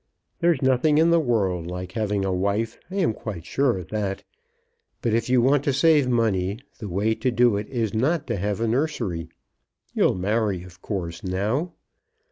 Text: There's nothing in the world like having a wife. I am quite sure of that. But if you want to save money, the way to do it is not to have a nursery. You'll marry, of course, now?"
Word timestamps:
There's 0.39 0.63
nothing 0.63 0.97
in 0.97 1.11
the 1.11 1.19
world 1.19 1.67
like 1.67 1.91
having 1.91 2.25
a 2.25 2.33
wife. 2.33 2.79
I 2.89 2.95
am 2.95 3.13
quite 3.13 3.45
sure 3.45 3.77
of 3.77 3.89
that. 3.89 4.23
But 5.03 5.13
if 5.13 5.29
you 5.29 5.43
want 5.43 5.63
to 5.65 5.73
save 5.73 6.09
money, 6.09 6.57
the 6.79 6.89
way 6.89 7.13
to 7.13 7.29
do 7.29 7.55
it 7.55 7.69
is 7.69 7.93
not 7.93 8.25
to 8.25 8.37
have 8.37 8.59
a 8.61 8.67
nursery. 8.67 9.29
You'll 9.93 10.15
marry, 10.15 10.63
of 10.63 10.81
course, 10.81 11.23
now?" 11.23 11.73